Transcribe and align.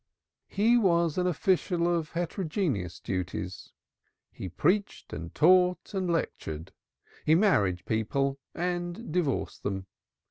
He 0.47 0.79
was 0.79 1.19
an 1.19 1.27
official 1.27 1.87
of 1.87 2.13
heterogeneous 2.13 2.99
duties 2.99 3.71
he 4.31 4.49
preached 4.49 5.13
and 5.13 5.31
taught 5.35 5.93
and 5.93 6.09
lectured. 6.11 6.71
He 7.23 7.35
married 7.35 7.85
people 7.85 8.39
and 8.55 9.11
divorced 9.11 9.61
them. 9.61 9.85